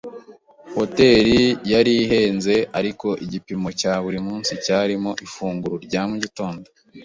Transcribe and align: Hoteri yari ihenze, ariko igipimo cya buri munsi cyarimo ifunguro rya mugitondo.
Hoteri 0.75 1.41
yari 1.71 1.91
ihenze, 2.03 2.55
ariko 2.79 3.07
igipimo 3.25 3.67
cya 3.79 3.93
buri 4.03 4.19
munsi 4.27 4.51
cyarimo 4.65 5.11
ifunguro 5.25 5.75
rya 5.85 6.01
mugitondo. 6.09 6.65